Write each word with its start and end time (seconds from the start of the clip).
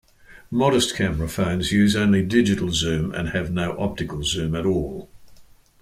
Modest 0.49 0.95
camera 0.95 1.29
phones 1.29 1.71
use 1.71 1.95
only 1.95 2.25
digital 2.25 2.71
zoom 2.71 3.13
and 3.13 3.29
have 3.29 3.51
no 3.51 3.77
optical 3.79 4.23
zoom 4.23 4.55
at 4.55 4.65
all. 4.65 5.11